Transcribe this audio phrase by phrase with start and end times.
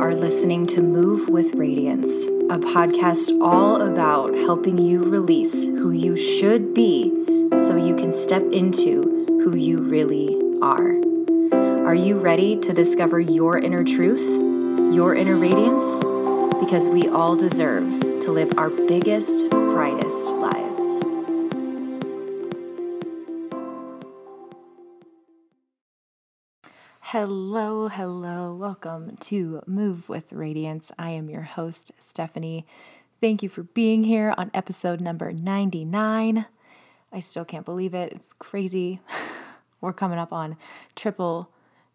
[0.00, 6.16] are listening to Move with Radiance, a podcast all about helping you release who you
[6.16, 7.10] should be
[7.58, 10.94] so you can step into who you really are.
[11.86, 15.96] Are you ready to discover your inner truth, your inner radiance?
[16.60, 20.59] Because we all deserve to live our biggest, brightest lives.
[27.12, 28.54] Hello, hello.
[28.54, 30.92] Welcome to Move with Radiance.
[30.96, 32.64] I am your host, Stephanie.
[33.20, 36.46] Thank you for being here on episode number 99.
[37.12, 38.12] I still can't believe it.
[38.12, 39.00] It's crazy.
[39.80, 40.56] We're coming up on
[40.94, 41.50] triple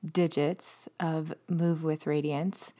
[0.06, 2.74] digits of Move with Radiance.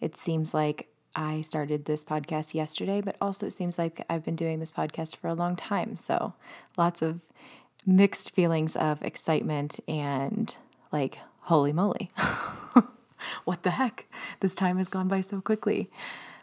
[0.00, 4.34] It seems like I started this podcast yesterday, but also it seems like I've been
[4.34, 5.96] doing this podcast for a long time.
[5.96, 6.32] So
[6.78, 7.20] lots of
[7.84, 10.56] mixed feelings of excitement and
[10.90, 12.10] like holy moly,
[13.44, 14.06] what the heck?
[14.40, 15.90] This time has gone by so quickly.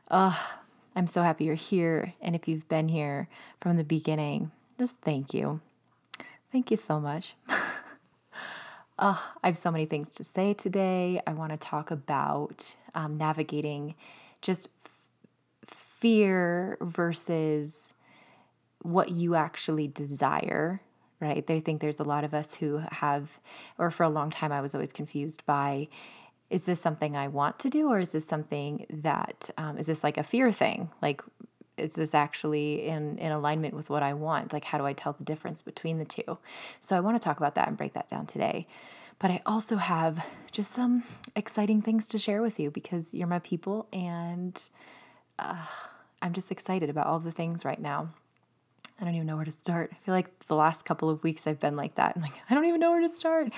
[0.10, 0.36] Uh,
[0.96, 2.14] I'm so happy you're here.
[2.22, 3.28] And if you've been here
[3.62, 5.62] from the beginning, just thank you.
[6.52, 7.36] Thank you so much.
[9.00, 11.22] uh, I have so many things to say today.
[11.26, 13.96] I want to talk about um, navigating
[14.42, 14.92] just f-
[15.66, 17.94] fear versus
[18.82, 20.82] what you actually desire
[21.20, 21.46] right?
[21.46, 23.40] They think there's a lot of us who have,
[23.78, 25.88] or for a long time, I was always confused by
[26.50, 30.04] is this something I want to do, or is this something that um, is this
[30.04, 30.90] like a fear thing?
[31.02, 31.22] Like,
[31.78, 34.52] is this actually in, in alignment with what I want?
[34.52, 36.40] Like, how do I tell the difference between the two?
[36.80, 38.66] So, I want to talk about that and break that down today.
[39.20, 41.04] But I also have just some
[41.36, 44.60] exciting things to share with you because you're my people and
[45.38, 45.66] uh,
[46.22, 48.10] I'm just excited about all the things right now.
[49.00, 49.92] I don't even know where to start.
[49.94, 52.14] I feel like the last couple of weeks I've been like that.
[52.16, 53.52] I'm like, I don't even know where to start.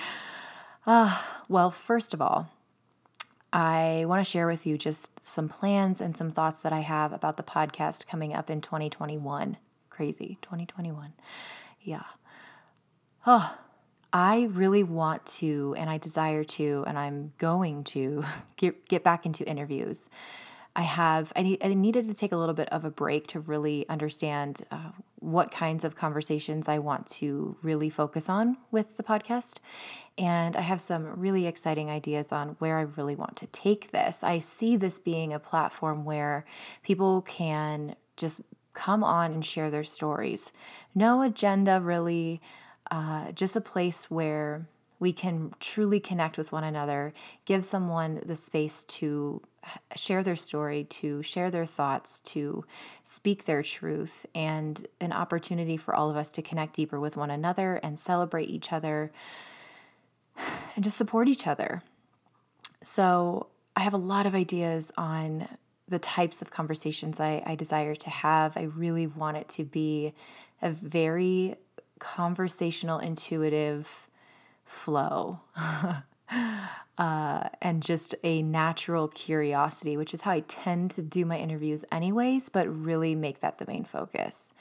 [0.86, 2.50] Uh, well, first of all,
[3.52, 7.12] I want to share with you just some plans and some thoughts that I have
[7.12, 9.58] about the podcast coming up in 2021.
[9.90, 11.12] Crazy, 2021.
[11.82, 12.04] Yeah.
[13.26, 13.56] Oh,
[14.12, 18.24] I really want to, and I desire to, and I'm going to
[18.56, 20.08] get, get back into interviews.
[20.74, 23.40] I have I, need, I needed to take a little bit of a break to
[23.40, 29.02] really understand uh, what kinds of conversations I want to really focus on with the
[29.02, 29.58] podcast.
[30.16, 34.24] And I have some really exciting ideas on where I really want to take this.
[34.24, 36.44] I see this being a platform where
[36.82, 38.40] people can just
[38.72, 40.52] come on and share their stories.
[40.94, 42.40] No agenda, really,
[42.90, 44.66] uh, just a place where
[44.98, 47.12] we can truly connect with one another,
[47.44, 49.42] give someone the space to
[49.94, 52.64] share their story, to share their thoughts, to
[53.02, 57.30] speak their truth, and an opportunity for all of us to connect deeper with one
[57.30, 59.12] another and celebrate each other
[60.74, 61.82] and just support each other.
[62.82, 65.48] So, I have a lot of ideas on
[65.88, 68.56] the types of conversations I, I desire to have.
[68.56, 70.12] I really want it to be
[70.60, 71.56] a very
[71.98, 74.08] conversational, intuitive
[74.64, 75.40] flow.
[76.98, 81.84] uh, and just a natural curiosity, which is how I tend to do my interviews,
[81.90, 84.52] anyways, but really make that the main focus.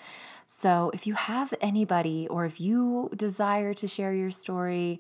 [0.46, 5.00] So, if you have anybody or if you desire to share your story,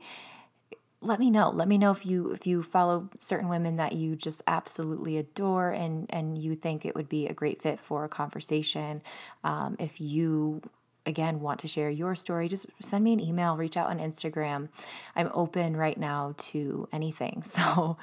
[1.02, 1.50] let me know.
[1.50, 5.72] Let me know if you if you follow certain women that you just absolutely adore
[5.72, 9.02] and and you think it would be a great fit for a conversation.
[9.44, 10.62] Um, if you
[11.06, 14.70] again want to share your story, just send me an email, reach out on Instagram.
[15.16, 17.44] I'm open right now to anything.
[17.52, 17.98] So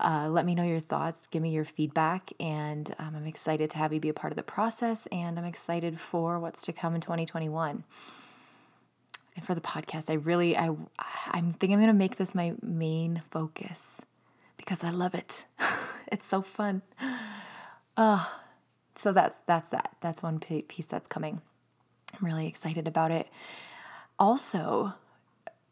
[0.00, 3.78] uh, let me know your thoughts, give me your feedback, and um, I'm excited to
[3.78, 5.06] have you be a part of the process.
[5.12, 7.84] And I'm excited for what's to come in 2021.
[9.36, 10.70] And for the podcast, I really, I,
[11.28, 14.00] I'm thinking I'm to make this my main focus
[14.56, 15.44] because I love it.
[16.10, 16.82] it's so fun.
[17.96, 18.24] Uh,
[18.96, 19.96] so that's that's that.
[20.00, 21.42] That's one piece that's coming.
[22.14, 23.28] I'm really excited about it.
[24.18, 24.94] Also,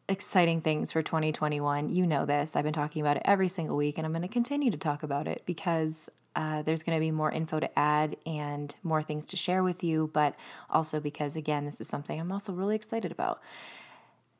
[0.08, 1.90] exciting things for 2021.
[1.90, 2.56] You know this.
[2.56, 5.02] I've been talking about it every single week, and I'm going to continue to talk
[5.02, 9.26] about it because uh, there's going to be more info to add and more things
[9.26, 10.34] to share with you, but
[10.70, 13.40] also because, again, this is something I'm also really excited about.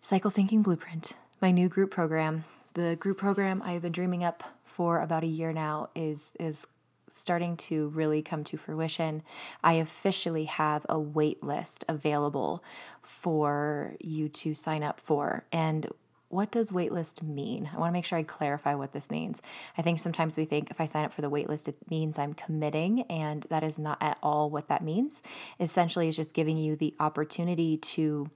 [0.01, 2.45] Cycle Syncing Blueprint, my new group program.
[2.75, 6.67] The group program I have been dreaming up for about a year now is is
[7.13, 9.23] starting to really come to fruition,
[9.63, 12.65] I officially have a wait list available
[13.03, 15.45] for you to sign up for.
[15.53, 15.89] And
[16.29, 17.69] what does waitlist mean?
[17.75, 19.43] I want to make sure I clarify what this means.
[19.77, 22.33] I think sometimes we think if I sign up for the waitlist, it means I'm
[22.33, 25.23] committing, and that is not at all what that means.
[25.61, 28.31] Essentially, it's just giving you the opportunity to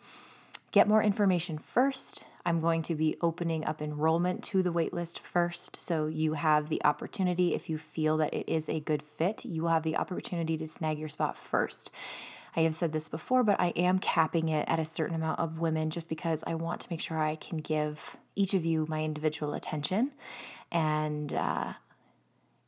[0.72, 2.24] get more information first.
[2.46, 5.80] I'm going to be opening up enrollment to the waitlist first.
[5.80, 9.62] So you have the opportunity, if you feel that it is a good fit, you
[9.62, 11.90] will have the opportunity to snag your spot first.
[12.54, 15.58] I have said this before, but I am capping it at a certain amount of
[15.58, 19.02] women just because I want to make sure I can give each of you my
[19.02, 20.12] individual attention.
[20.70, 21.72] And uh,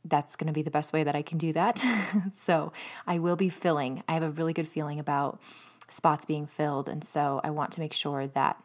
[0.04, 1.82] that's going to be the best way that I can do that.
[2.32, 2.72] so
[3.06, 4.02] I will be filling.
[4.08, 5.40] I have a really good feeling about
[5.88, 6.88] spots being filled.
[6.88, 8.60] And so I want to make sure that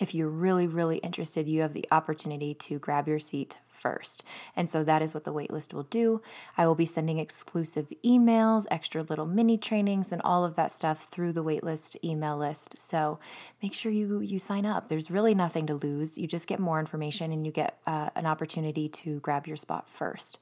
[0.00, 4.22] if you're really, really interested, you have the opportunity to grab your seat first.
[4.54, 6.20] And so that is what the waitlist will do.
[6.56, 11.04] I will be sending exclusive emails, extra little mini trainings, and all of that stuff
[11.04, 12.78] through the waitlist email list.
[12.78, 13.18] So
[13.62, 14.88] make sure you you sign up.
[14.88, 16.18] There's really nothing to lose.
[16.18, 19.88] You just get more information and you get uh, an opportunity to grab your spot
[19.88, 20.38] first.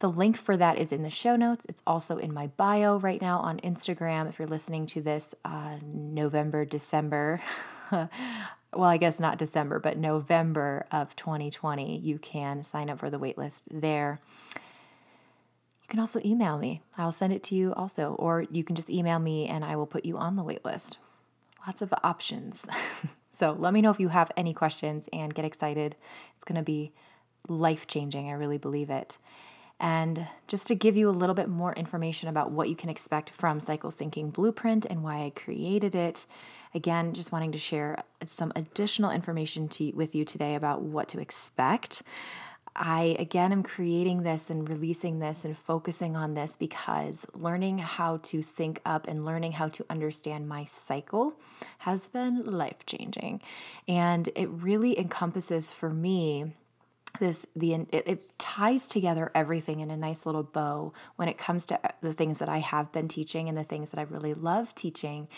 [0.00, 1.66] The link for that is in the show notes.
[1.68, 4.28] It's also in my bio right now on Instagram.
[4.28, 7.42] If you're listening to this uh, November, December,
[8.74, 13.18] well, I guess not December, but November of 2020, you can sign up for the
[13.18, 14.20] waitlist there.
[14.54, 16.82] You can also email me.
[16.98, 19.86] I'll send it to you also, or you can just email me and I will
[19.86, 20.96] put you on the waitlist.
[21.66, 22.64] Lots of options.
[23.30, 25.96] so let me know if you have any questions and get excited.
[26.34, 26.92] It's going to be
[27.48, 28.28] life changing.
[28.28, 29.16] I really believe it.
[29.80, 33.30] And just to give you a little bit more information about what you can expect
[33.30, 36.26] from Cycle Syncing Blueprint and why I created it,
[36.74, 41.20] again, just wanting to share some additional information to, with you today about what to
[41.20, 42.02] expect.
[42.74, 48.18] I again am creating this and releasing this and focusing on this because learning how
[48.18, 51.34] to sync up and learning how to understand my cycle
[51.78, 53.42] has been life changing.
[53.88, 56.52] And it really encompasses for me
[57.20, 61.66] this the it, it, ties together everything in a nice little bow when it comes
[61.66, 64.34] to uh, the things that I have been teaching and the things that I really
[64.34, 65.28] love teaching.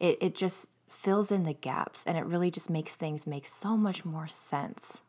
[0.00, 3.76] It it just fills in the gaps and it really just makes things make so
[3.76, 5.00] much more sense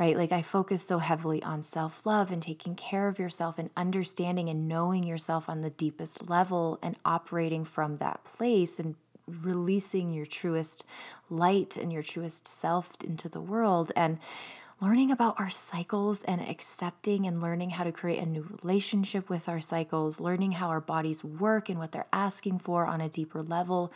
[0.00, 0.16] right?
[0.16, 4.66] Like I focus so heavily on self-love and taking care of yourself and understanding and
[4.66, 8.94] knowing yourself on the deepest level and operating from that place and
[9.26, 10.86] releasing your truest
[11.28, 13.92] light and your truest self into the world.
[13.94, 14.18] And
[14.80, 19.46] learning about our cycles and accepting and learning how to create a new relationship with
[19.46, 23.42] our cycles, learning how our bodies work and what they're asking for on a deeper
[23.42, 23.92] level,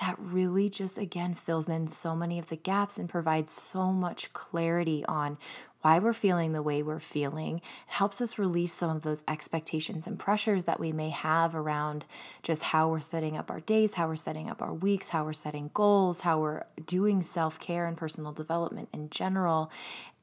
[0.00, 4.32] that really just again fills in so many of the gaps and provides so much
[4.32, 5.36] clarity on
[5.82, 7.58] why we're feeling the way we're feeling.
[7.58, 12.04] It helps us release some of those expectations and pressures that we may have around
[12.42, 15.32] just how we're setting up our days, how we're setting up our weeks, how we're
[15.32, 19.70] setting goals, how we're doing self care and personal development in general.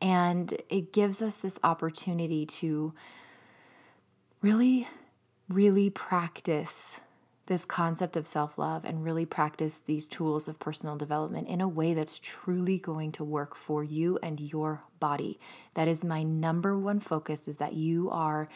[0.02, 2.94] And it gives us this opportunity to
[4.42, 4.88] really,
[5.48, 7.00] really practice
[7.48, 11.68] this concept of self love and really practice these tools of personal development in a
[11.68, 15.40] way that's truly going to work for you and your body.
[15.76, 18.50] That is my number one focus is that you are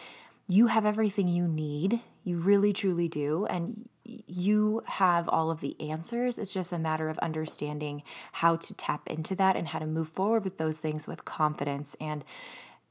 [0.48, 2.00] you have everything you need.
[2.24, 6.40] You really truly do and you have all of the answers.
[6.40, 8.02] It's just a matter of understanding
[8.32, 11.96] how to tap into that and how to move forward with those things with confidence
[12.02, 12.26] and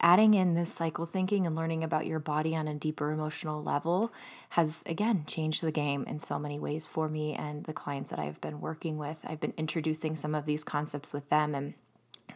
[0.00, 4.12] adding in this cycle syncing and learning about your body on a deeper emotional level
[4.50, 8.18] has again changed the game in so many ways for me and the clients that
[8.18, 9.18] I've been working with.
[9.24, 11.74] I've been introducing some of these concepts with them and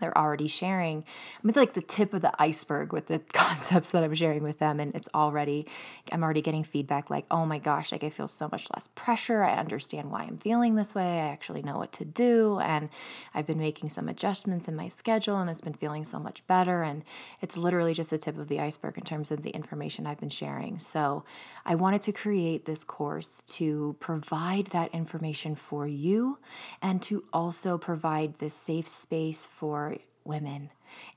[0.01, 1.05] they're already sharing.
[1.43, 4.59] I'm at like the tip of the iceberg with the concepts that I'm sharing with
[4.59, 4.81] them.
[4.81, 5.67] And it's already,
[6.11, 9.43] I'm already getting feedback like, oh my gosh, like I feel so much less pressure.
[9.43, 11.21] I understand why I'm feeling this way.
[11.21, 12.59] I actually know what to do.
[12.61, 12.89] And
[13.35, 16.83] I've been making some adjustments in my schedule and it's been feeling so much better.
[16.83, 17.05] And
[17.41, 20.29] it's literally just the tip of the iceberg in terms of the information I've been
[20.29, 20.79] sharing.
[20.79, 21.25] So
[21.65, 26.39] I wanted to create this course to provide that information for you
[26.81, 29.82] and to also provide this safe space for
[30.25, 30.71] women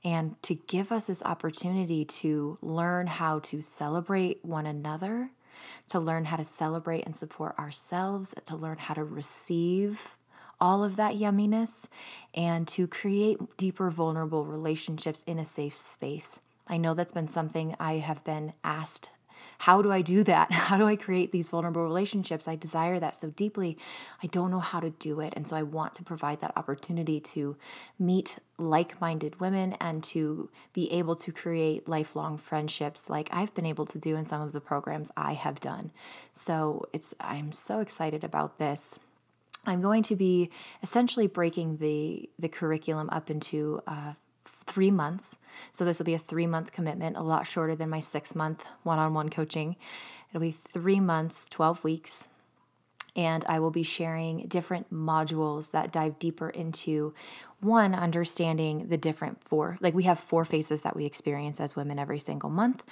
[0.04, 5.30] and to give us this opportunity to learn how to celebrate one another,
[5.88, 10.16] to learn how to celebrate and support ourselves, to learn how to receive
[10.58, 11.86] all of that yumminess,
[12.34, 16.40] and to create deeper, vulnerable relationships in a safe space.
[16.66, 19.10] I know that's been something I have been asked
[19.58, 20.52] how do I do that?
[20.66, 22.48] How do I create these vulnerable relationships?
[22.48, 23.78] I desire that so deeply.
[24.22, 25.32] I don't know how to do it.
[25.36, 27.56] And so I want to provide that opportunity to
[27.98, 33.66] meet like minded women and to be able to create lifelong friendships like I've been
[33.66, 35.92] able to do in some of the programs I have done.
[36.32, 38.98] So it's, I'm so excited about this.
[39.66, 40.50] I'm going to be
[40.82, 44.12] essentially breaking the the curriculum up into uh,
[44.76, 45.38] three months.
[45.72, 48.62] So this will be a three month commitment, a lot shorter than my six month
[48.82, 49.76] one on one coaching.
[50.28, 52.28] It'll be three months, 12 weeks.
[53.16, 57.14] And I will be sharing different modules that dive deeper into
[57.60, 61.98] one, understanding the different four, like we have four phases that we experience as women
[61.98, 62.84] every single month.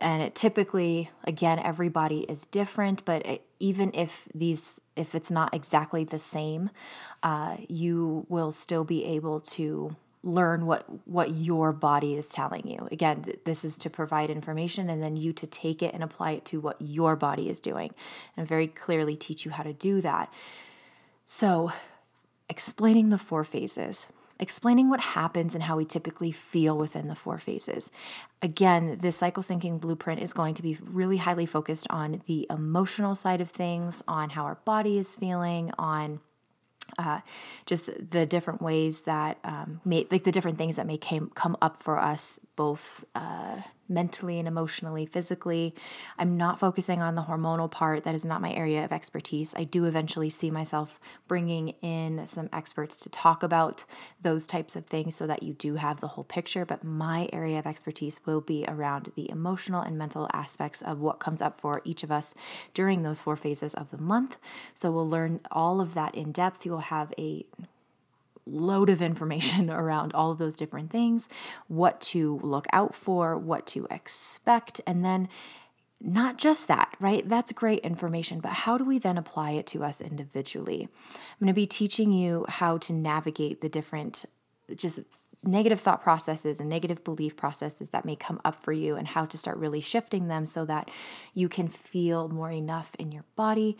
[0.00, 5.54] And it typically, again, everybody is different, but it, even if these, if it's not
[5.54, 6.70] exactly the same,
[7.22, 12.86] uh, you will still be able to learn what what your body is telling you
[12.92, 16.32] again th- this is to provide information and then you to take it and apply
[16.32, 17.94] it to what your body is doing
[18.36, 20.30] and very clearly teach you how to do that
[21.24, 21.72] so
[22.50, 24.06] explaining the four phases
[24.40, 27.90] explaining what happens and how we typically feel within the four phases.
[28.40, 33.14] Again, this cycle syncing blueprint is going to be really highly focused on the emotional
[33.14, 36.20] side of things, on how our body is feeling, on
[36.98, 37.20] uh,
[37.66, 41.56] just the different ways that um, may like the different things that may came, come
[41.62, 45.74] up for us both uh, mentally and emotionally, physically.
[46.18, 48.04] I'm not focusing on the hormonal part.
[48.04, 49.54] That is not my area of expertise.
[49.54, 53.84] I do eventually see myself bringing in some experts to talk about
[54.22, 56.64] those types of things so that you do have the whole picture.
[56.64, 61.18] But my area of expertise will be around the emotional and mental aspects of what
[61.18, 62.34] comes up for each of us
[62.72, 64.36] during those four phases of the month.
[64.74, 66.64] So we'll learn all of that in depth.
[66.64, 67.44] You will have a
[68.50, 71.28] load of information around all of those different things,
[71.68, 75.28] what to look out for, what to expect, and then
[76.02, 77.28] not just that, right?
[77.28, 80.88] That's great information, but how do we then apply it to us individually?
[81.12, 84.24] I'm going to be teaching you how to navigate the different
[84.74, 85.00] just
[85.42, 89.24] negative thought processes and negative belief processes that may come up for you and how
[89.24, 90.90] to start really shifting them so that
[91.34, 93.76] you can feel more enough in your body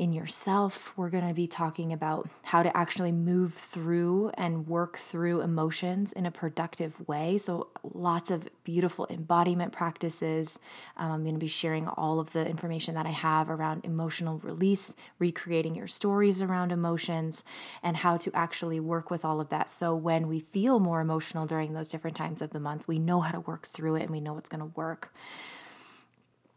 [0.00, 0.96] in yourself.
[0.96, 6.10] We're going to be talking about how to actually move through and work through emotions
[6.12, 7.36] in a productive way.
[7.36, 10.58] So, lots of beautiful embodiment practices.
[10.96, 14.38] Um, I'm going to be sharing all of the information that I have around emotional
[14.38, 17.44] release, recreating your stories around emotions,
[17.82, 19.68] and how to actually work with all of that.
[19.68, 23.20] So, when we feel more emotional during those different times of the month, we know
[23.20, 25.12] how to work through it and we know what's going to work.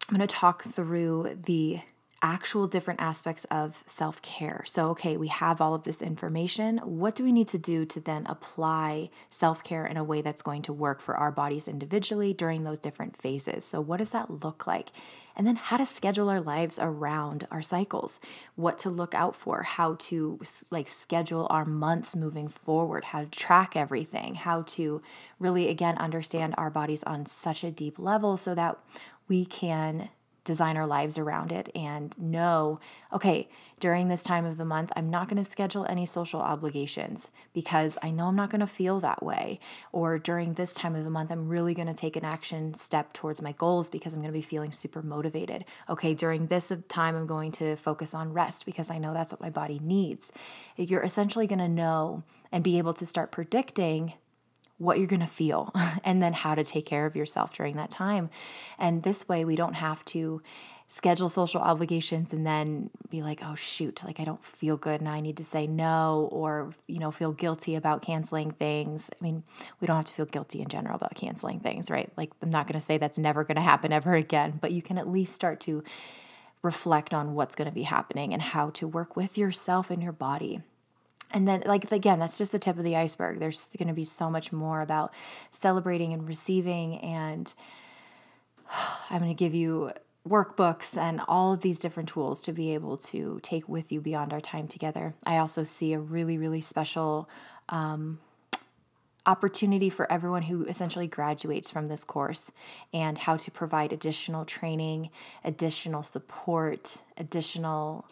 [0.10, 1.82] I'm going to talk through the
[2.24, 4.64] actual different aspects of self care.
[4.66, 6.78] So, okay, we have all of this information.
[6.80, 10.42] What do we need to do to then apply self care in a way that's
[10.42, 13.66] going to work for our bodies individually during those different phases?
[13.66, 14.90] So, what does that look like?
[15.36, 18.20] And then, how to schedule our lives around our cycles,
[18.56, 20.40] what to look out for, how to
[20.72, 25.02] like schedule our months moving forward, how to track everything, how to
[25.40, 28.80] really, again, understand our bodies on such a deep level so that
[29.28, 30.10] we can
[30.44, 32.80] design our lives around it and know
[33.14, 33.48] okay,
[33.80, 37.98] during this time of the month, I'm not going to schedule any social obligations because
[38.02, 39.60] I know I'm not going to feel that way.
[39.92, 43.14] Or during this time of the month, I'm really going to take an action step
[43.14, 45.66] towards my goals because I'm going to be feeling super motivated.
[45.90, 49.42] Okay, during this time, I'm going to focus on rest because I know that's what
[49.42, 50.32] my body needs.
[50.78, 54.14] You're essentially going to know and be able to start predicting
[54.78, 55.72] what you're going to feel
[56.04, 58.30] and then how to take care of yourself during that time.
[58.78, 60.42] And this way, we don't have to
[60.88, 65.10] schedule social obligations and then be like, oh, shoot, like I don't feel good and
[65.10, 69.10] I need to say no or, you know, feel guilty about canceling things.
[69.12, 69.44] I mean,
[69.80, 72.12] we don't have to feel guilty in general about canceling things, right?
[72.16, 74.84] Like, I'm not going to say that's never going to happen ever again, but you
[74.84, 75.84] can at least start to
[76.62, 80.14] reflect on what's going to be happening and how to work with yourself and your
[80.14, 80.62] body
[81.34, 83.40] and then like again that's just the tip of the iceberg.
[83.40, 85.14] There's going to be so much more about
[85.52, 87.54] celebrating and receiving and
[89.10, 89.92] i'm going to give you
[90.28, 94.32] workbooks and all of these different tools to be able to take with you beyond
[94.32, 95.14] our time together.
[95.26, 97.30] I also see a really really special
[97.70, 98.20] um,
[99.26, 102.52] opportunity for everyone who essentially graduates from this course
[102.94, 105.10] and how to provide additional training
[105.44, 108.06] additional support additional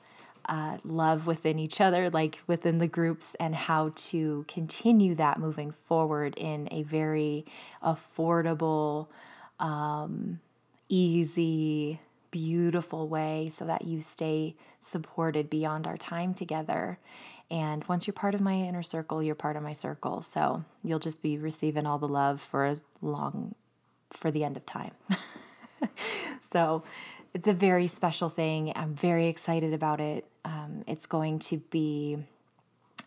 [0.45, 5.71] uh, love within each other, like within the groups, and how to continue that moving
[5.71, 7.45] forward in a very
[7.83, 9.07] affordable,
[9.59, 10.39] um,
[10.89, 11.99] easy,
[12.31, 16.97] beautiful way so that you stay supported beyond our time together.
[17.49, 20.21] And once you're part of my inner circle, you're part of my circle.
[20.21, 23.55] So you'll just be receiving all the love for as long,
[24.09, 24.93] for the end of time.
[26.39, 26.83] so
[27.33, 28.73] it's a very special thing.
[28.75, 30.25] I'm very excited about it.
[30.43, 32.17] Um, it's going to be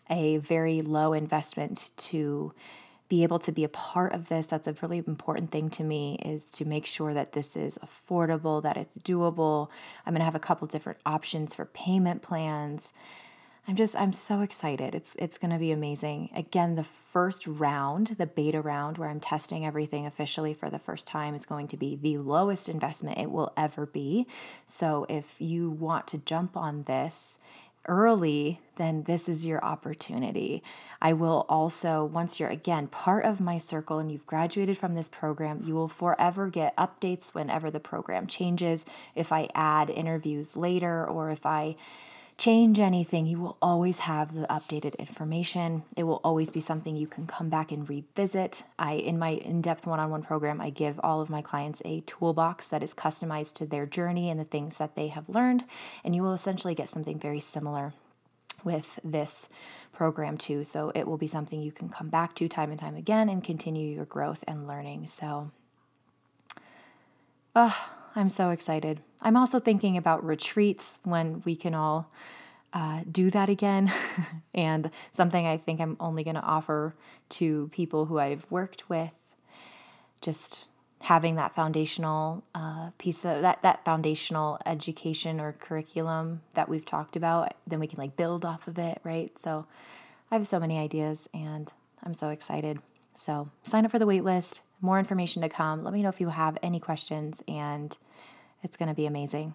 [0.09, 2.53] a very low investment to
[3.07, 6.19] be able to be a part of this that's a really important thing to me
[6.25, 9.69] is to make sure that this is affordable that it's doable
[10.05, 12.93] i'm going to have a couple different options for payment plans
[13.67, 14.93] I'm just I'm so excited.
[14.93, 16.29] It's it's going to be amazing.
[16.35, 21.07] Again, the first round, the beta round where I'm testing everything officially for the first
[21.07, 24.27] time is going to be the lowest investment it will ever be.
[24.67, 27.39] So if you want to jump on this,
[27.87, 30.63] early, then this is your opportunity.
[31.01, 35.09] I will also, once you're again part of my circle and you've graduated from this
[35.09, 38.85] program, you will forever get updates whenever the program changes.
[39.15, 41.75] If I add interviews later or if I
[42.37, 45.83] change anything, you will always have the updated information.
[45.95, 48.63] It will always be something you can come back and revisit.
[48.77, 52.83] I in my in-depth one-on-one program, I give all of my clients a toolbox that
[52.83, 55.63] is customized to their journey and the things that they have learned,
[56.03, 57.93] and you will essentially get something very similar
[58.63, 59.47] with this
[59.93, 60.65] program too.
[60.65, 63.43] So it will be something you can come back to time and time again and
[63.43, 65.07] continue your growth and learning.
[65.07, 65.51] So
[67.55, 67.71] uh,
[68.15, 69.01] I'm so excited.
[69.21, 72.09] I'm also thinking about retreats when we can all
[72.71, 73.91] uh, do that again.
[74.53, 76.95] and something I think I'm only going to offer
[77.29, 79.11] to people who I've worked with.
[80.21, 80.67] Just
[81.01, 87.15] having that foundational uh, piece of that that foundational education or curriculum that we've talked
[87.15, 89.67] about then we can like build off of it right so
[90.31, 91.71] i have so many ideas and
[92.03, 92.79] i'm so excited
[93.15, 96.21] so sign up for the wait list more information to come let me know if
[96.21, 97.97] you have any questions and
[98.65, 99.53] it's going to be amazing.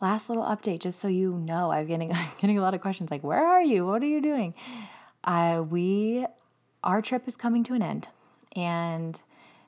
[0.00, 3.10] Last little update, just so you know, I'm getting I'm getting a lot of questions
[3.10, 3.86] like, "Where are you?
[3.86, 4.54] What are you doing?"
[5.22, 6.26] Uh, we,
[6.82, 8.08] our trip is coming to an end,
[8.56, 9.20] and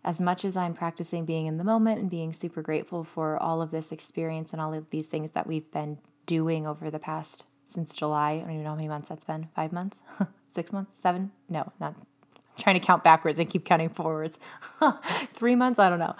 [0.03, 3.61] as much as I'm practicing being in the moment and being super grateful for all
[3.61, 7.45] of this experience and all of these things that we've been doing over the past
[7.67, 9.49] since July, I don't even know how many months that's been.
[9.55, 10.01] Five months,
[10.51, 11.33] six months, seven?
[11.49, 11.95] No, not.
[11.97, 14.39] I'm trying to count backwards and keep counting forwards.
[15.35, 15.79] Three months?
[15.79, 16.15] I don't know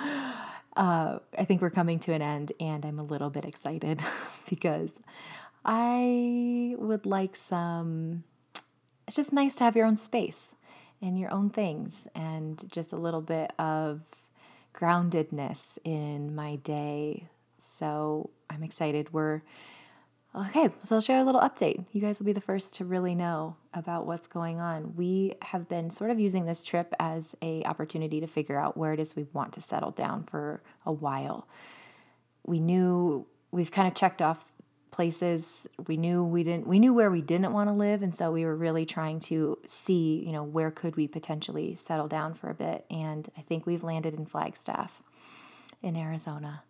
[0.77, 4.01] uh, I think we're coming to an end, and I'm a little bit excited
[4.49, 4.93] because
[5.65, 8.25] I would like some.
[9.07, 10.55] It's just nice to have your own space
[11.03, 14.01] and your own things, and just a little bit of
[14.75, 17.29] groundedness in my day.
[17.59, 19.13] So I'm excited.
[19.13, 19.43] We're
[20.33, 21.87] Okay, so I'll share a little update.
[21.93, 24.95] You guys will be the first to really know about what's going on.
[24.95, 28.93] We have been sort of using this trip as a opportunity to figure out where
[28.93, 31.49] it is we want to settle down for a while.
[32.47, 34.53] We knew we've kind of checked off
[34.93, 35.67] places.
[35.89, 38.45] We knew we didn't we knew where we didn't want to live and so we
[38.45, 42.55] were really trying to see, you know, where could we potentially settle down for a
[42.55, 45.03] bit and I think we've landed in Flagstaff
[45.83, 46.63] in Arizona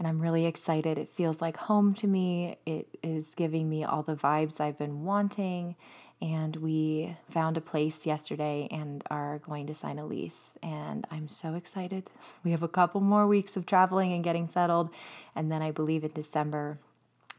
[0.00, 0.96] and I'm really excited.
[0.96, 2.56] It feels like home to me.
[2.64, 5.76] It is giving me all the vibes I've been wanting.
[6.22, 10.52] And we found a place yesterday and are going to sign a lease.
[10.62, 12.08] And I'm so excited.
[12.42, 14.88] We have a couple more weeks of traveling and getting settled.
[15.36, 16.78] And then I believe in December,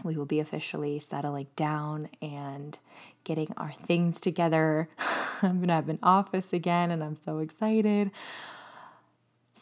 [0.04, 2.78] we will be officially settling down and
[3.24, 4.88] getting our things together.
[5.42, 8.12] I'm to have an office again, and I'm so excited.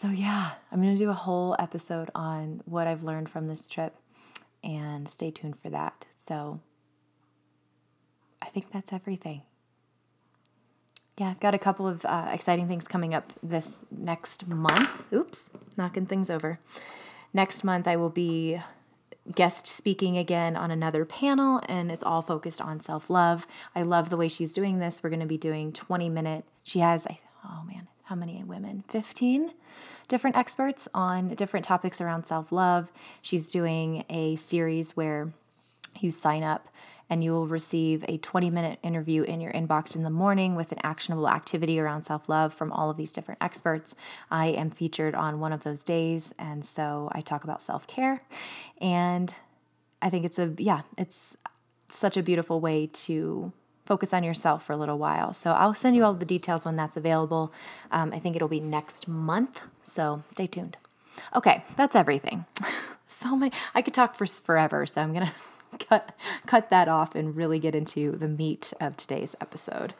[0.01, 3.67] So, yeah, I'm going to do a whole episode on what I've learned from this
[3.67, 3.97] trip
[4.63, 6.05] and stay tuned for that.
[6.25, 6.61] So,
[8.41, 9.41] I think that's everything.
[11.17, 15.11] Yeah, I've got a couple of uh, exciting things coming up this next month.
[15.11, 16.61] Oops, knocking things over.
[17.33, 18.61] Next month, I will be
[19.35, 23.45] guest speaking again on another panel, and it's all focused on self love.
[23.75, 25.03] I love the way she's doing this.
[25.03, 27.05] We're going to be doing 20 minute, she has,
[27.43, 28.83] oh man, how many women?
[28.87, 29.51] 15
[30.07, 32.91] different experts on different topics around self love.
[33.21, 35.31] She's doing a series where
[35.99, 36.67] you sign up
[37.07, 40.71] and you will receive a 20 minute interview in your inbox in the morning with
[40.71, 43.93] an actionable activity around self love from all of these different experts.
[44.31, 48.23] I am featured on one of those days, and so I talk about self care.
[48.81, 49.31] And
[50.01, 51.37] I think it's a, yeah, it's
[51.89, 53.53] such a beautiful way to
[53.89, 55.33] focus on yourself for a little while.
[55.33, 57.51] So I'll send you all the details when that's available.
[57.91, 59.61] Um, I think it'll be next month.
[59.81, 60.77] So stay tuned.
[61.35, 62.45] Okay, that's everything.
[63.07, 63.51] so many.
[63.73, 64.85] I could talk for forever.
[64.85, 65.33] So I'm gonna
[65.89, 69.95] cut cut that off and really get into the meat of today's episode.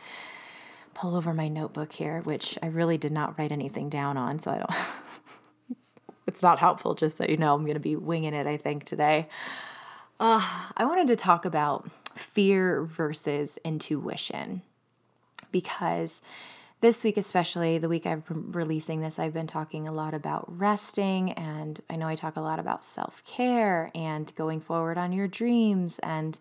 [0.94, 4.52] Pull over my notebook here, which I really did not write anything down on, so
[4.52, 5.78] I don't.
[6.28, 6.94] it's not helpful.
[6.94, 8.46] Just so you know, I'm gonna be winging it.
[8.46, 9.28] I think today.
[10.20, 10.46] Uh,
[10.78, 14.62] I wanted to talk about fear versus intuition.
[15.52, 16.22] Because
[16.82, 20.46] this week, especially the week I've been releasing this, I've been talking a lot about
[20.48, 25.12] resting, and I know I talk a lot about self care and going forward on
[25.12, 26.38] your dreams and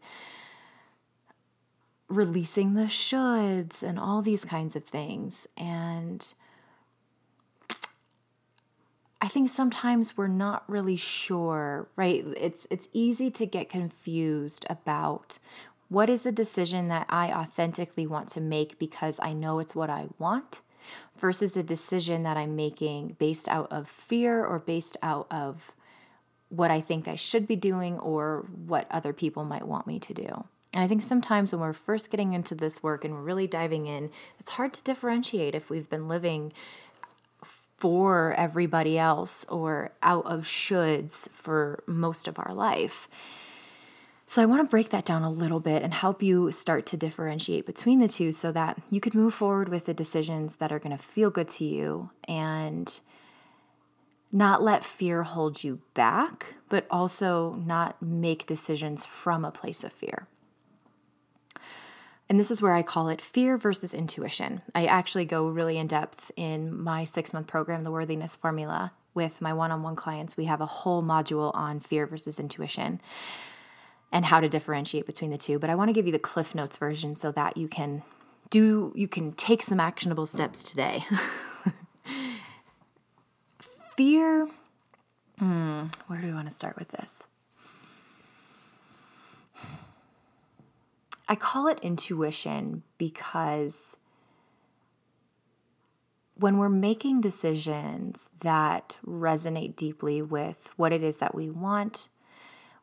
[2.08, 5.46] releasing the shoulds and all these kinds of things.
[5.56, 6.32] And
[9.20, 12.24] I think sometimes we're not really sure, right?
[12.36, 15.38] It's it's easy to get confused about
[15.88, 19.90] what is a decision that I authentically want to make because I know it's what
[19.90, 20.60] I want
[21.16, 25.72] versus a decision that I'm making based out of fear or based out of
[26.50, 30.14] what I think I should be doing or what other people might want me to
[30.14, 30.44] do.
[30.72, 33.86] And I think sometimes when we're first getting into this work and we're really diving
[33.86, 36.52] in, it's hard to differentiate if we've been living
[37.78, 43.08] for everybody else or out of shoulds for most of our life.
[44.30, 46.98] So, I want to break that down a little bit and help you start to
[46.98, 50.78] differentiate between the two so that you could move forward with the decisions that are
[50.78, 53.00] going to feel good to you and
[54.30, 59.94] not let fear hold you back, but also not make decisions from a place of
[59.94, 60.26] fear.
[62.28, 64.60] And this is where I call it fear versus intuition.
[64.74, 69.40] I actually go really in depth in my six month program, The Worthiness Formula, with
[69.40, 70.36] my one on one clients.
[70.36, 73.00] We have a whole module on fear versus intuition
[74.10, 75.58] and how to differentiate between the two.
[75.58, 78.02] But I want to give you the Cliff Notes version so that you can
[78.50, 81.04] do, you can take some actionable steps today.
[83.98, 84.48] fear,
[85.40, 87.26] hmm, where do we want to start with this?
[91.28, 93.96] I call it intuition because
[96.36, 102.08] when we're making decisions that resonate deeply with what it is that we want,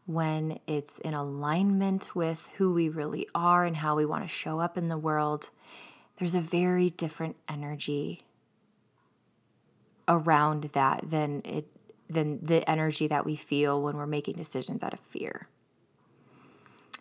[0.05, 4.59] when it's in alignment with who we really are and how we want to show
[4.59, 5.49] up in the world,
[6.17, 8.23] there's a very different energy
[10.07, 11.67] around that than it
[12.07, 15.47] than the energy that we feel when we're making decisions out of fear.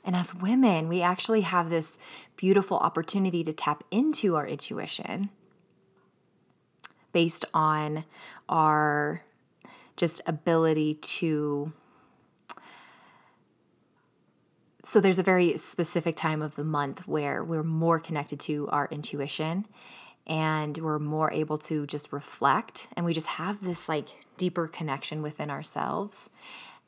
[0.02, 1.98] And as women, we actually have this
[2.36, 5.28] beautiful opportunity to tap into our intuition
[7.12, 8.04] based on
[8.48, 9.22] our
[9.96, 11.72] just ability to.
[14.86, 18.86] So, there's a very specific time of the month where we're more connected to our
[18.90, 19.66] intuition
[20.26, 25.22] and we're more able to just reflect and we just have this like deeper connection
[25.22, 26.28] within ourselves.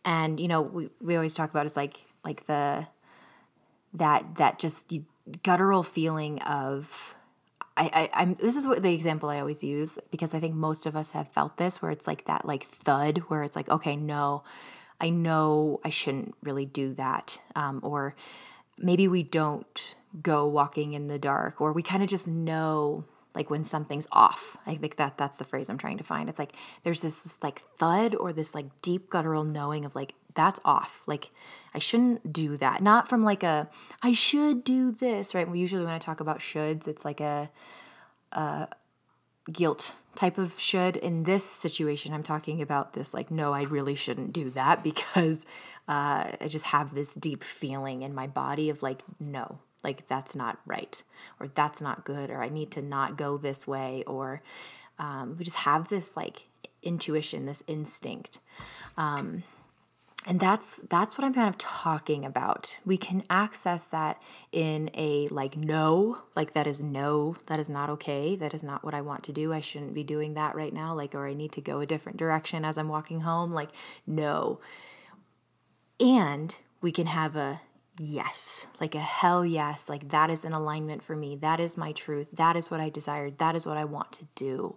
[0.04, 2.86] And, you know, we, we always talk about is like, like the,
[3.94, 4.92] that that just
[5.42, 7.14] guttural feeling of
[7.76, 10.86] I, I am this is what the example I always use because I think most
[10.86, 13.96] of us have felt this where it's like that like thud where it's like okay
[13.96, 14.42] no
[15.00, 18.14] I know I shouldn't really do that um, or
[18.78, 23.04] maybe we don't go walking in the dark or we kind of just know
[23.34, 24.56] like when something's off.
[24.66, 26.28] I think that that's the phrase I'm trying to find.
[26.28, 30.14] It's like there's this, this like thud or this like deep guttural knowing of like
[30.34, 31.02] that's off.
[31.06, 31.30] Like
[31.74, 32.82] I shouldn't do that.
[32.82, 33.68] Not from like a
[34.02, 35.54] I should do this, right?
[35.54, 37.50] Usually when I talk about shoulds, it's like a,
[38.32, 38.68] a
[39.52, 40.96] guilt type of should.
[40.96, 45.46] In this situation, I'm talking about this like no, I really shouldn't do that because
[45.88, 50.34] uh, I just have this deep feeling in my body of like no, like that's
[50.34, 51.02] not right
[51.38, 54.42] or that's not good or i need to not go this way or
[54.98, 56.46] um, we just have this like
[56.82, 58.40] intuition this instinct
[58.96, 59.44] um,
[60.26, 62.78] and that's that's what i'm kind of talking about.
[62.84, 64.20] We can access that
[64.52, 68.84] in a like no like that is no that is not okay that is not
[68.84, 71.34] what i want to do i shouldn't be doing that right now like or i
[71.34, 73.70] need to go a different direction as i'm walking home like
[74.06, 74.60] no.
[75.98, 77.60] And we can have a
[77.98, 81.36] yes, like a hell yes, like that is an alignment for me.
[81.36, 82.28] That is my truth.
[82.32, 83.30] That is what I desire.
[83.30, 84.76] That is what I want to do.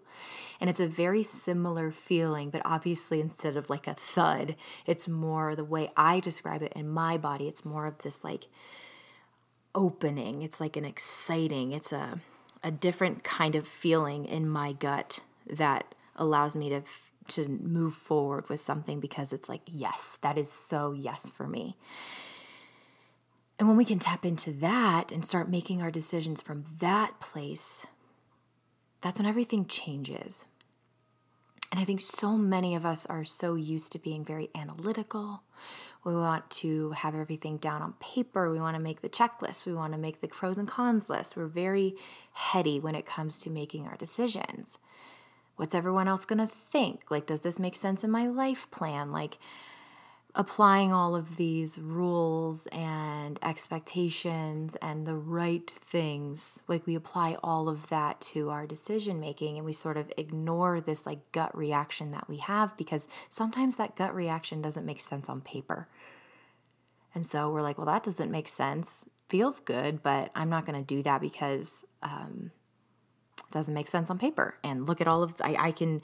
[0.61, 4.55] And it's a very similar feeling, but obviously instead of like a thud,
[4.85, 7.47] it's more the way I describe it in my body.
[7.47, 8.47] It's more of this like
[9.73, 10.41] opening.
[10.41, 12.19] It's like an exciting, it's a
[12.61, 16.81] a different kind of feeling in my gut that allows me to
[17.27, 21.75] to move forward with something because it's like yes, that is so yes for me.
[23.59, 27.85] And when we can tap into that and start making our decisions from that place,
[29.01, 30.45] that's when everything changes.
[31.69, 35.43] And I think so many of us are so used to being very analytical.
[36.03, 38.49] We want to have everything down on paper.
[38.49, 39.65] We want to make the checklist.
[39.65, 41.35] We want to make the pros and cons list.
[41.35, 41.95] We're very
[42.31, 44.77] heady when it comes to making our decisions.
[45.57, 47.11] What's everyone else going to think?
[47.11, 49.11] Like, does this make sense in my life plan?
[49.11, 49.37] Like,
[50.35, 57.67] applying all of these rules and expectations and the right things like we apply all
[57.67, 62.11] of that to our decision making and we sort of ignore this like gut reaction
[62.11, 65.87] that we have because sometimes that gut reaction doesn't make sense on paper.
[67.15, 69.09] And so we're like well that doesn't make sense.
[69.29, 72.51] Feels good but i'm not going to do that because um,
[73.37, 74.57] it doesn't make sense on paper.
[74.63, 76.01] And look at all of I, I can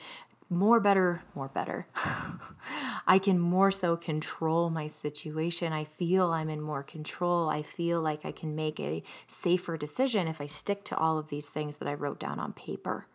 [0.49, 1.88] more better, more better.
[3.08, 5.73] I can more so control my situation.
[5.73, 7.49] I feel I'm in more control.
[7.49, 11.29] I feel like I can make a safer decision if I stick to all of
[11.29, 13.08] these things that I wrote down on paper.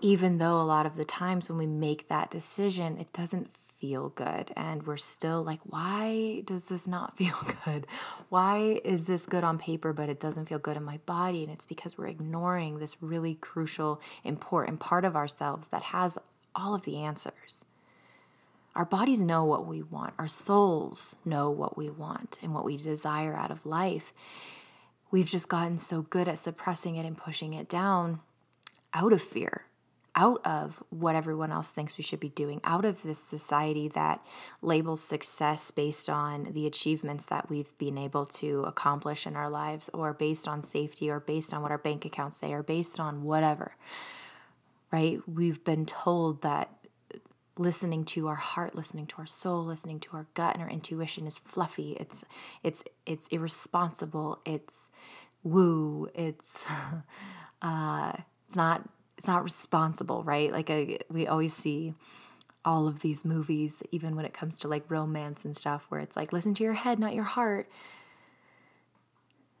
[0.00, 3.50] Even though a lot of the times when we make that decision, it doesn't
[3.84, 4.50] feel good.
[4.56, 7.86] And we're still like, why does this not feel good?
[8.30, 11.44] Why is this good on paper, but it doesn't feel good in my body?
[11.44, 16.16] And it's because we're ignoring this really crucial, important part of ourselves that has
[16.54, 17.66] all of the answers.
[18.74, 22.78] Our bodies know what we want, our souls know what we want and what we
[22.78, 24.14] desire out of life.
[25.10, 28.20] We've just gotten so good at suppressing it and pushing it down
[28.94, 29.66] out of fear,
[30.16, 34.24] out of what everyone else thinks we should be doing, out of this society that
[34.62, 39.90] labels success based on the achievements that we've been able to accomplish in our lives,
[39.92, 43.22] or based on safety, or based on what our bank accounts say, or based on
[43.22, 43.76] whatever.
[44.92, 45.20] Right?
[45.28, 46.70] We've been told that
[47.56, 51.24] listening to our heart listening to our soul listening to our gut and our intuition
[51.24, 52.24] is fluffy it's
[52.64, 54.90] it's it's irresponsible it's
[55.44, 56.64] woo it's
[57.62, 58.12] uh
[58.46, 60.52] it's not it's not responsible right?
[60.52, 61.94] Like a, we always see
[62.64, 66.16] all of these movies even when it comes to like romance and stuff where it's
[66.16, 67.68] like listen to your head not your heart.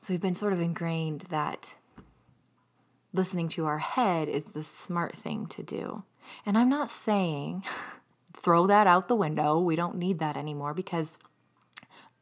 [0.00, 1.76] So we've been sort of ingrained that
[3.12, 6.02] listening to our head is the smart thing to do.
[6.44, 7.64] And I'm not saying
[8.36, 9.58] throw that out the window.
[9.60, 11.16] We don't need that anymore because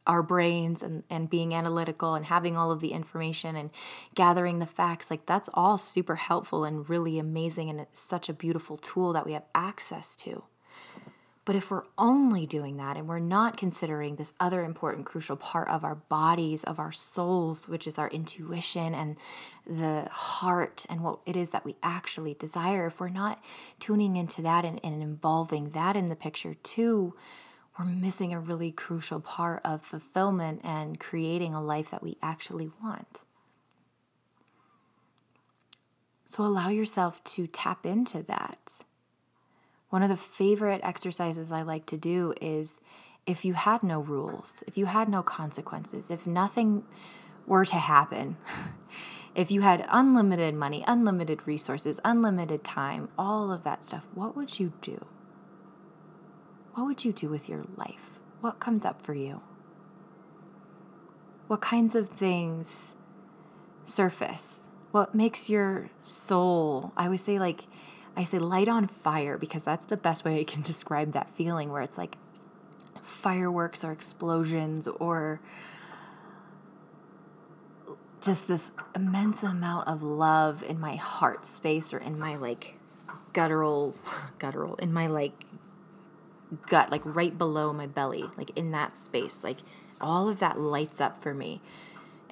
[0.05, 3.69] our brains and, and being analytical and having all of the information and
[4.15, 7.69] gathering the facts, like that's all super helpful and really amazing.
[7.69, 10.43] And it's such a beautiful tool that we have access to.
[11.45, 15.67] But if we're only doing that and we're not considering this other important, crucial part
[15.67, 19.17] of our bodies, of our souls, which is our intuition and
[19.67, 23.43] the heart and what it is that we actually desire, if we're not
[23.79, 27.13] tuning into that and, and involving that in the picture too,
[27.77, 32.69] we're missing a really crucial part of fulfillment and creating a life that we actually
[32.83, 33.21] want.
[36.25, 38.83] So allow yourself to tap into that
[39.93, 42.81] one of the favorite exercises I like to do is
[43.27, 46.83] if you had no rules, if you had no consequences, if nothing
[47.45, 48.37] were to happen,
[49.35, 54.59] if you had unlimited money, unlimited resources, unlimited time, all of that stuff, what would
[54.59, 55.05] you do?
[56.73, 58.11] What would you do with your life?
[58.41, 59.41] What comes up for you?
[61.47, 62.95] What kinds of things
[63.85, 64.67] surface?
[64.91, 67.67] What makes your soul, I would say, like,
[68.15, 71.71] I say light on fire because that's the best way I can describe that feeling
[71.71, 72.17] where it's like
[73.01, 75.41] fireworks or explosions or
[78.21, 82.77] just this immense amount of love in my heart space or in my like
[83.33, 83.95] guttural
[84.39, 85.33] guttural in my like
[86.67, 89.59] gut like right below my belly like in that space like
[90.01, 91.61] all of that lights up for me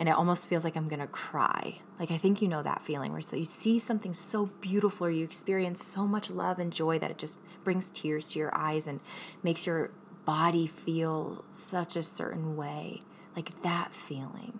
[0.01, 1.79] and it almost feels like I'm gonna cry.
[1.99, 5.11] Like I think you know that feeling where so you see something so beautiful or
[5.11, 8.87] you experience so much love and joy that it just brings tears to your eyes
[8.87, 8.99] and
[9.43, 9.91] makes your
[10.25, 13.01] body feel such a certain way.
[13.35, 14.57] Like that feeling.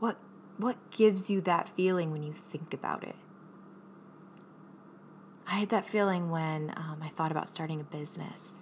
[0.00, 0.18] What
[0.56, 3.14] what gives you that feeling when you think about it?
[5.50, 8.60] I had that feeling when um, I thought about starting a business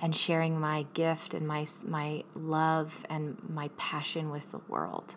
[0.00, 5.14] and sharing my gift and my, my love and my passion with the world.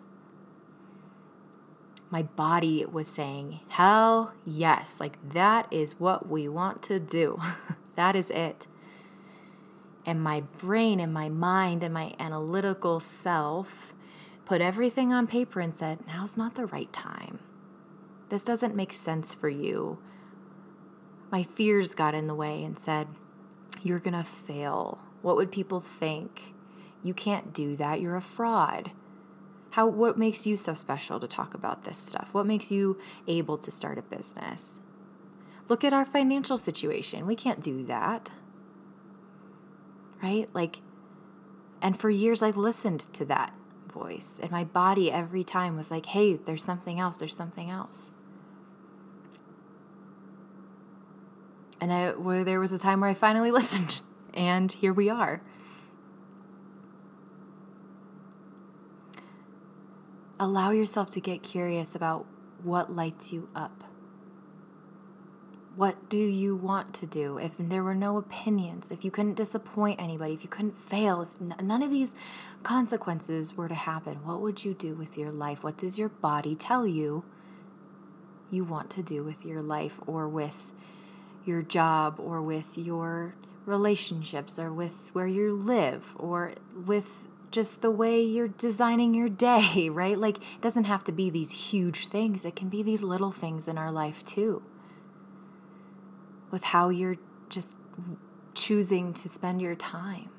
[2.08, 7.38] My body was saying, Hell yes, like that is what we want to do.
[7.94, 8.66] that is it.
[10.06, 13.92] And my brain and my mind and my analytical self
[14.46, 17.40] put everything on paper and said, Now's not the right time.
[18.30, 19.98] This doesn't make sense for you.
[21.30, 23.08] My fears got in the way and said,
[23.82, 24.98] you're going to fail.
[25.22, 26.54] What would people think?
[27.02, 28.00] You can't do that.
[28.00, 28.92] You're a fraud.
[29.70, 32.28] How what makes you so special to talk about this stuff?
[32.32, 34.80] What makes you able to start a business?
[35.68, 37.26] Look at our financial situation.
[37.26, 38.30] We can't do that.
[40.22, 40.48] Right?
[40.52, 40.80] Like
[41.80, 43.54] and for years I listened to that
[43.86, 47.18] voice and my body every time was like, "Hey, there's something else.
[47.18, 48.10] There's something else."
[51.80, 54.02] And I, where there was a time where I finally listened,
[54.34, 55.40] and here we are.
[60.38, 62.26] Allow yourself to get curious about
[62.62, 63.84] what lights you up.
[65.76, 67.38] What do you want to do?
[67.38, 71.40] If there were no opinions, if you couldn't disappoint anybody, if you couldn't fail, if
[71.40, 72.14] none of these
[72.62, 75.62] consequences were to happen, what would you do with your life?
[75.62, 77.24] What does your body tell you
[78.50, 80.72] you want to do with your life or with
[81.44, 83.34] your job or with your
[83.66, 89.88] relationships or with where you live or with just the way you're designing your day,
[89.92, 90.18] right?
[90.18, 93.68] Like, it doesn't have to be these huge things, it can be these little things
[93.68, 94.62] in our life too.
[96.50, 97.16] With how you're
[97.48, 97.76] just
[98.54, 100.30] choosing to spend your time.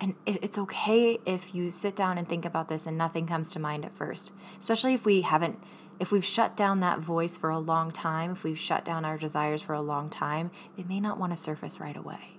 [0.00, 3.58] And it's okay if you sit down and think about this and nothing comes to
[3.58, 5.58] mind at first, especially if we haven't,
[6.00, 9.16] if we've shut down that voice for a long time, if we've shut down our
[9.16, 12.38] desires for a long time, it may not want to surface right away.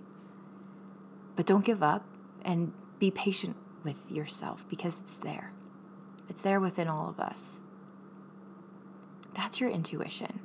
[1.36, 2.06] But don't give up
[2.44, 5.54] and be patient with yourself because it's there.
[6.30, 7.62] It's there within all of us.
[9.34, 10.40] That's your intuition.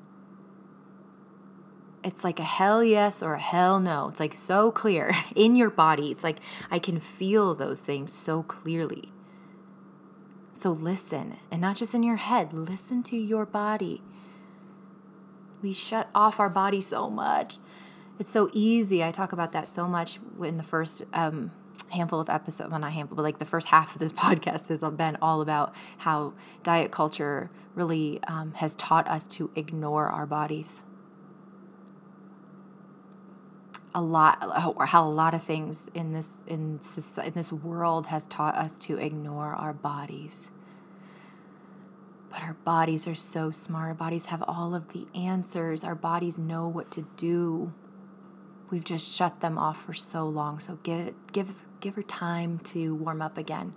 [2.02, 4.08] It's like a hell yes or a hell no.
[4.08, 6.10] It's like so clear in your body.
[6.10, 6.38] It's like
[6.70, 9.12] I can feel those things so clearly.
[10.60, 14.02] So listen, and not just in your head, listen to your body.
[15.62, 17.56] We shut off our body so much.
[18.18, 19.02] It's so easy.
[19.02, 21.52] I talk about that so much in the first um,
[21.88, 24.84] handful of episodes, well, not handful, but like the first half of this podcast has
[24.98, 30.82] been all about how diet culture really um, has taught us to ignore our bodies.
[33.92, 36.78] A lot, or how a lot of things in this in
[37.24, 40.52] in this world has taught us to ignore our bodies.
[42.30, 43.88] But our bodies are so smart.
[43.88, 45.82] Our bodies have all of the answers.
[45.82, 47.72] Our bodies know what to do.
[48.70, 50.60] We've just shut them off for so long.
[50.60, 53.74] So give give give her time to warm up again.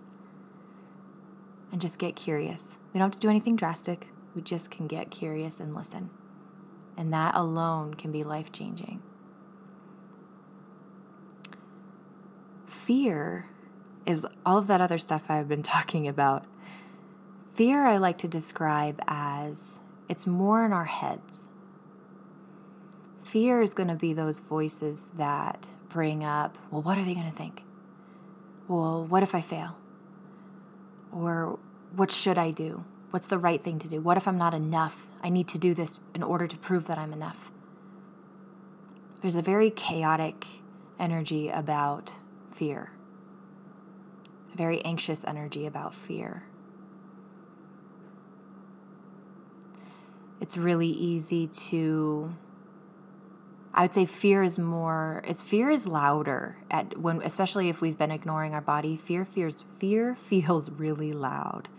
[1.71, 2.77] And just get curious.
[2.93, 4.09] We don't have to do anything drastic.
[4.35, 6.11] We just can get curious and listen.
[6.95, 9.01] And that alone can be life changing.
[12.73, 13.47] Fear
[14.05, 16.45] is all of that other stuff I've been talking about.
[17.53, 21.47] Fear, I like to describe as it's more in our heads.
[23.23, 27.29] Fear is going to be those voices that bring up, well, what are they going
[27.29, 27.63] to think?
[28.67, 29.77] well, what if I fail?
[31.11, 31.59] Or
[31.95, 32.85] what should I do?
[33.11, 34.01] What's the right thing to do?
[34.01, 35.07] What if I'm not enough?
[35.21, 37.51] I need to do this in order to prove that I'm enough.
[39.21, 40.45] There's a very chaotic
[40.99, 42.13] energy about
[42.55, 42.91] fear,
[44.53, 46.43] a very anxious energy about fear.
[50.39, 52.33] It's really easy to
[53.73, 57.97] I would say fear is more it's fear is louder at when especially if we've
[57.97, 58.95] been ignoring our body.
[58.95, 61.69] Fear fears fear feels really loud.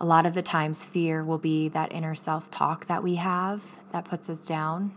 [0.00, 4.04] A lot of the times fear will be that inner self-talk that we have that
[4.04, 4.92] puts us down.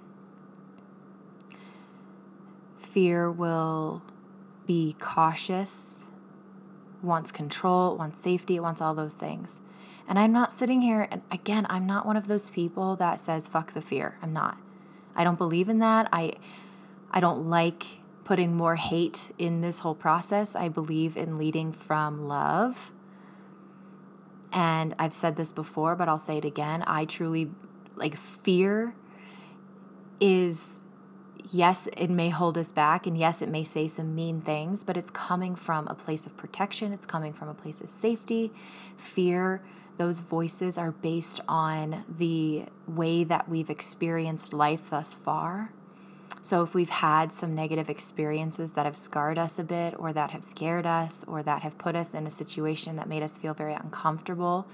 [2.92, 4.04] Fear will
[4.68, 6.04] be cautious,
[7.02, 9.62] wants control, wants safety, wants all those things.
[10.08, 13.48] And I'm not sitting here and again, I'm not one of those people that says
[13.48, 14.18] fuck the fear.
[14.22, 14.58] I'm not.
[15.16, 16.10] I don't believe in that.
[16.12, 16.34] I
[17.12, 17.84] I don't like
[18.26, 20.54] putting more hate in this whole process.
[20.54, 22.92] I believe in leading from love.
[24.52, 26.84] And I've said this before, but I'll say it again.
[26.86, 27.52] I truly
[27.96, 28.96] like fear
[30.20, 30.81] is
[31.52, 34.98] yes, it may hold us back and yes, it may say some mean things, but
[34.98, 38.52] it's coming from a place of protection, it's coming from a place of safety.
[38.98, 39.62] Fear
[39.98, 45.72] those voices are based on the way that we've experienced life thus far.
[46.42, 50.32] So, if we've had some negative experiences that have scarred us a bit, or that
[50.32, 53.54] have scared us, or that have put us in a situation that made us feel
[53.54, 54.66] very uncomfortable,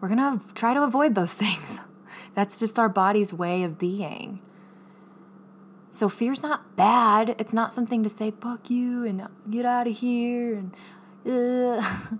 [0.00, 1.80] we're to try to avoid those things.
[2.34, 4.40] That's just our body's way of being.
[5.90, 7.36] So, fear's not bad.
[7.38, 10.74] It's not something to say, fuck you and get out of here and.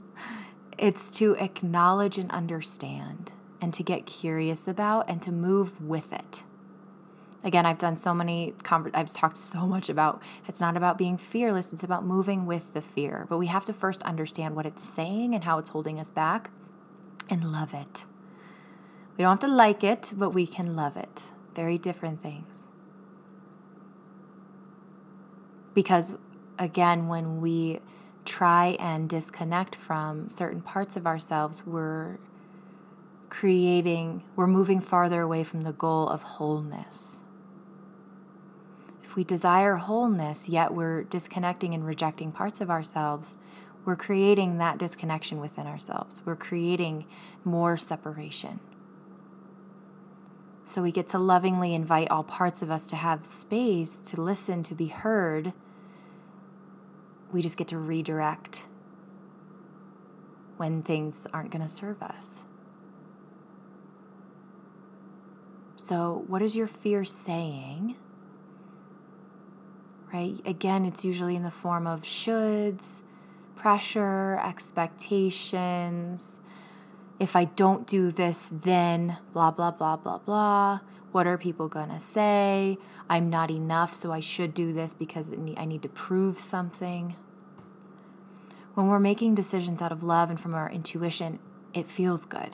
[0.78, 6.44] It's to acknowledge and understand and to get curious about and to move with it.
[7.42, 11.72] Again, I've done so many, I've talked so much about it's not about being fearless,
[11.72, 13.24] it's about moving with the fear.
[13.28, 16.50] But we have to first understand what it's saying and how it's holding us back
[17.30, 18.04] and love it.
[19.16, 21.22] We don't have to like it, but we can love it.
[21.54, 22.68] Very different things.
[25.76, 26.14] Because
[26.58, 27.80] again, when we
[28.24, 32.16] try and disconnect from certain parts of ourselves, we're
[33.28, 37.20] creating, we're moving farther away from the goal of wholeness.
[39.04, 43.36] If we desire wholeness, yet we're disconnecting and rejecting parts of ourselves,
[43.84, 46.22] we're creating that disconnection within ourselves.
[46.24, 47.04] We're creating
[47.44, 48.60] more separation.
[50.64, 54.62] So we get to lovingly invite all parts of us to have space to listen,
[54.62, 55.52] to be heard
[57.36, 58.66] we just get to redirect
[60.56, 62.46] when things aren't going to serve us.
[65.76, 67.96] So, what is your fear saying?
[70.10, 70.40] Right?
[70.46, 73.02] Again, it's usually in the form of shoulds,
[73.54, 76.40] pressure, expectations.
[77.20, 80.80] If I don't do this, then blah, blah, blah, blah, blah.
[81.12, 82.78] What are people going to say?
[83.10, 87.14] I'm not enough, so I should do this because I need to prove something.
[88.76, 91.38] When we're making decisions out of love and from our intuition,
[91.72, 92.50] it feels good.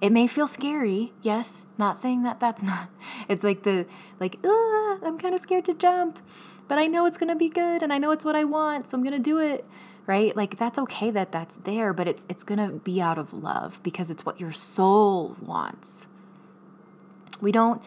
[0.00, 2.88] It may feel scary, yes, not saying that that's not.
[3.28, 3.84] It's like the,
[4.18, 6.18] like, I'm kind of scared to jump,
[6.66, 8.96] but I know it's to be good and I know it's what I want, so
[8.96, 9.66] I'm to do it
[10.06, 13.80] right like that's okay that that's there but it's it's to be out of love
[13.84, 16.08] because it's what your soul wants
[17.40, 17.80] we don't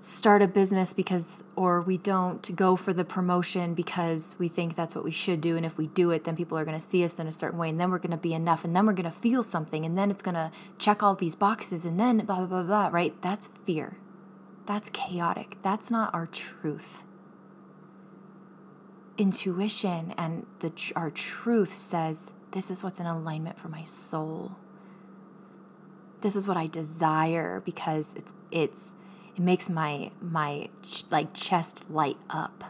[0.00, 4.94] start a business because or we don't go for the promotion because we think that's
[4.94, 5.56] what we should do.
[5.56, 7.58] And if we do it then people are going to see us in a certain
[7.58, 9.84] way and then we're going to be enough and then we're going to feel something
[9.84, 12.88] and then it's going to check all these boxes and then blah blah blah blah
[12.90, 13.20] right?
[13.20, 13.98] That's fear.
[14.64, 15.58] That's chaotic.
[15.62, 17.04] That's not our truth.
[19.18, 24.56] Intuition and the our truth says this is what's in alignment for my soul.
[26.22, 28.94] This is what I desire because it's it's
[29.40, 30.68] it makes my my
[31.10, 32.62] like chest light up.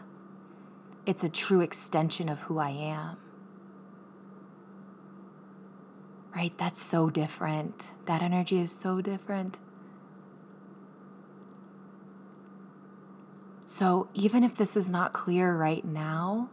[1.05, 3.17] It's a true extension of who I am.
[6.33, 6.57] Right?
[6.57, 7.83] That's so different.
[8.05, 9.57] That energy is so different.
[13.65, 16.49] So, even if this is not clear right now,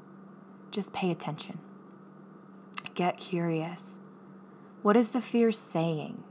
[0.72, 1.60] just pay attention.
[2.94, 3.98] Get curious.
[4.82, 6.24] What is the fear saying?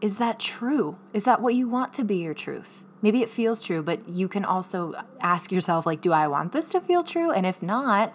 [0.00, 0.98] Is that true?
[1.12, 2.84] Is that what you want to be your truth?
[3.02, 6.70] Maybe it feels true, but you can also ask yourself like do I want this
[6.70, 7.30] to feel true?
[7.30, 8.14] And if not,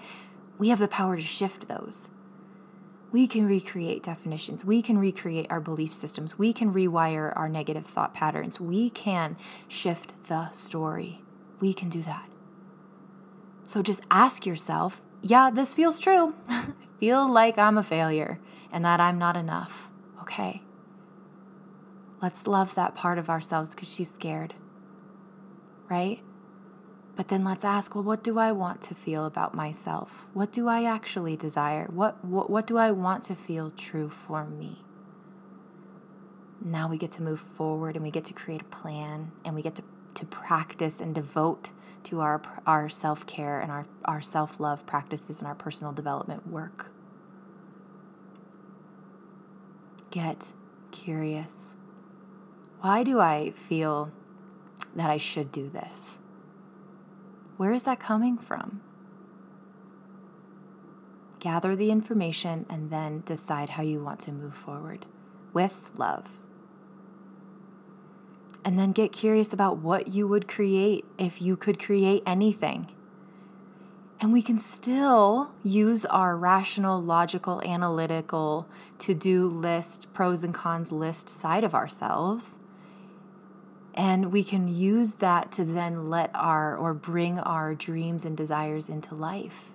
[0.57, 2.09] we have the power to shift those
[3.13, 4.65] we can recreate definitions.
[4.65, 6.39] We can recreate our belief systems.
[6.39, 8.59] We can rewire our negative thought patterns.
[8.59, 11.21] We can shift the story.
[11.59, 12.27] We can do that.
[13.63, 16.35] So just ask yourself yeah, this feels true.
[16.49, 18.39] I feel like I'm a failure
[18.73, 19.89] and that I'm not enough.
[20.21, 20.62] Okay.
[22.23, 24.53] Let's love that part of ourselves because she's scared.
[25.89, 26.21] Right?
[27.17, 30.25] But then let's ask, well, what do I want to feel about myself?
[30.33, 31.89] What do I actually desire?
[31.91, 34.85] What, what, what do I want to feel true for me?
[36.63, 39.61] Now we get to move forward and we get to create a plan and we
[39.61, 41.71] get to, to practice and devote
[42.03, 46.47] to our, our self care and our, our self love practices and our personal development
[46.47, 46.89] work.
[50.09, 50.53] Get
[50.93, 51.73] curious.
[52.83, 54.11] Why do I feel
[54.93, 56.19] that I should do this?
[57.55, 58.81] Where is that coming from?
[61.39, 65.05] Gather the information and then decide how you want to move forward
[65.53, 66.27] with love.
[68.65, 72.87] And then get curious about what you would create if you could create anything.
[74.19, 78.67] And we can still use our rational, logical, analytical
[78.99, 82.59] to do list, pros and cons list side of ourselves
[83.95, 88.89] and we can use that to then let our or bring our dreams and desires
[88.89, 89.71] into life.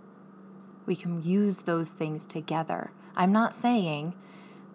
[0.87, 2.91] We can use those things together.
[3.17, 4.15] I'm not saying,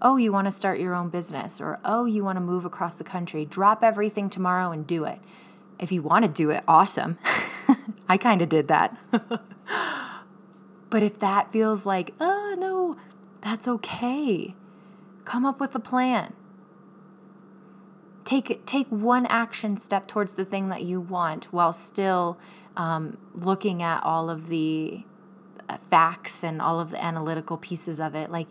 [0.02, 2.98] oh, you want to start your own business or oh, you want to move across
[2.98, 3.46] the country.
[3.46, 5.20] Drop everything tomorrow and do it.
[5.80, 7.18] If you want to do it, awesome.
[8.08, 8.96] I kind of did that.
[10.90, 12.98] but if that feels like, oh, no,
[13.42, 14.56] that's okay.
[15.26, 16.34] Come up with a plan
[18.26, 22.38] take take one action step towards the thing that you want while still
[22.76, 25.04] um, looking at all of the
[25.70, 28.32] uh, facts and all of the analytical pieces of it.
[28.32, 28.48] Like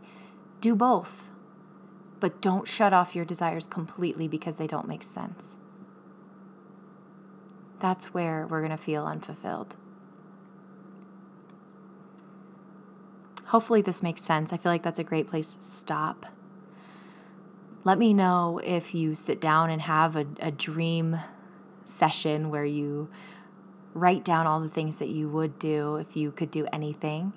[0.61, 1.29] do both
[2.23, 5.59] but don't shut off your desires completely because they don't make sense.
[7.81, 9.75] That's where we're going to feel unfulfilled.
[13.47, 14.53] Hopefully this makes sense.
[14.53, 16.27] I feel like that's a great place to stop
[17.85, 21.19] let me know if you sit down and have a, a dream
[21.85, 23.09] session where you
[23.95, 27.33] write down all the things that you would do if you could do anything.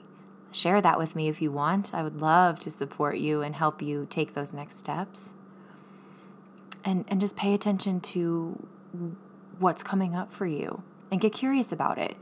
[0.52, 1.94] Share that with me if you want.
[1.94, 5.34] I would love to support you and help you take those next steps.
[6.86, 8.68] And, and just pay attention to
[9.58, 12.16] what's coming up for you and get curious about it.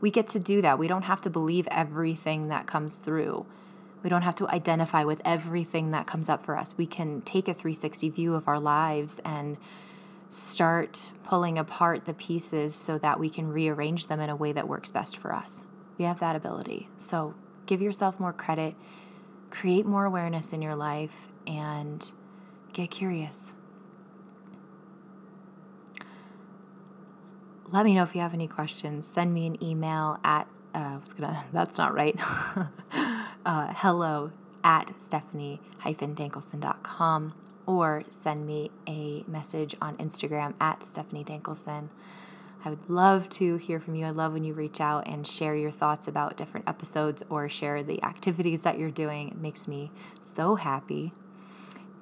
[0.00, 0.78] We get to do that.
[0.78, 3.46] We don't have to believe everything that comes through.
[4.02, 6.74] We don't have to identify with everything that comes up for us.
[6.76, 9.56] We can take a 360 view of our lives and
[10.28, 14.68] start pulling apart the pieces so that we can rearrange them in a way that
[14.68, 15.64] works best for us.
[15.98, 16.88] We have that ability.
[16.96, 17.34] So
[17.66, 18.74] give yourself more credit,
[19.50, 22.10] create more awareness in your life, and
[22.72, 23.54] get curious.
[27.72, 29.06] Let me know if you have any questions.
[29.06, 32.18] Send me an email at, uh, I was gonna, that's not right.
[33.46, 34.32] uh, hello
[34.64, 37.34] at stephanie-dankelson.com
[37.64, 41.90] or send me a message on Instagram at Stephanie Dankelson.
[42.64, 44.06] I would love to hear from you.
[44.06, 47.84] I love when you reach out and share your thoughts about different episodes or share
[47.84, 49.28] the activities that you're doing.
[49.28, 51.12] It makes me so happy.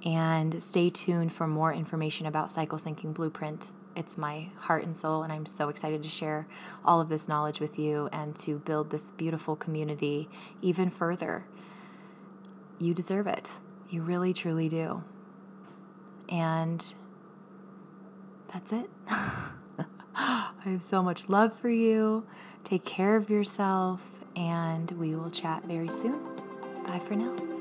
[0.03, 3.72] And stay tuned for more information about Cycle Syncing Blueprint.
[3.97, 6.47] It's my heart and soul, and I'm so excited to share
[6.84, 10.28] all of this knowledge with you and to build this beautiful community
[10.62, 11.45] even further.
[12.78, 13.51] You deserve it.
[13.88, 15.05] You really, truly do.
[16.28, 16.95] And
[18.53, 18.90] that's it.
[20.16, 22.26] I have so much love for you.
[22.64, 26.20] Take care of yourself, and we will chat very soon.
[26.86, 27.54] Bye for now.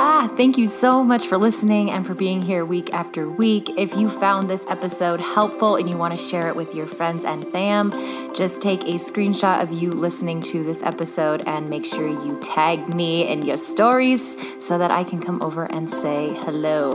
[0.00, 3.68] Ah, thank you so much for listening and for being here week after week.
[3.76, 7.24] If you found this episode helpful and you want to share it with your friends
[7.24, 7.90] and fam,
[8.32, 12.94] just take a screenshot of you listening to this episode and make sure you tag
[12.94, 16.92] me in your stories so that I can come over and say hello.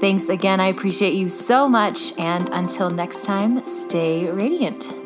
[0.00, 0.60] Thanks again.
[0.60, 2.16] I appreciate you so much.
[2.16, 5.05] And until next time, stay radiant.